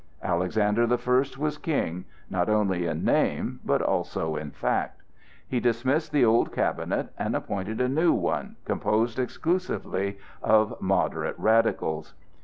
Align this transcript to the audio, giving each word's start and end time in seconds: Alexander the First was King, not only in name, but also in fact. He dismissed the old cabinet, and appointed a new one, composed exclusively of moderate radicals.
Alexander 0.23 0.87
the 0.87 0.97
First 0.97 1.37
was 1.37 1.59
King, 1.59 2.05
not 2.27 2.49
only 2.49 2.87
in 2.87 3.05
name, 3.05 3.59
but 3.63 3.83
also 3.83 4.35
in 4.35 4.49
fact. 4.49 5.03
He 5.47 5.59
dismissed 5.59 6.11
the 6.11 6.25
old 6.25 6.51
cabinet, 6.51 7.09
and 7.19 7.35
appointed 7.35 7.79
a 7.79 7.87
new 7.87 8.11
one, 8.11 8.55
composed 8.65 9.19
exclusively 9.19 10.17
of 10.41 10.81
moderate 10.81 11.35
radicals. 11.37 12.15